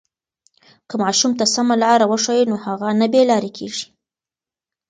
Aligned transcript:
که 0.89 0.95
ماشوم 1.03 1.31
ته 1.39 1.45
سمه 1.53 1.75
لاره 1.81 2.05
وښیو 2.11 2.49
نو 2.51 2.55
هغه 2.65 2.89
نه 2.99 3.07
بې 3.11 3.21
لارې 3.29 3.51
کېږي. 3.57 3.85